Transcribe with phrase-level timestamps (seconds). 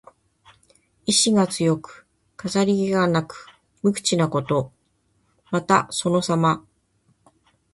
[1.05, 3.45] 意思が強く、飾り気がなく
[3.83, 4.71] 無口なこと。
[5.51, 6.65] また、そのさま。